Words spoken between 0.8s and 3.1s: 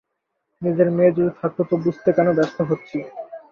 মেয়ে যদি থাকত তো বুঝতে কেন ব্যস্ত হচ্ছি।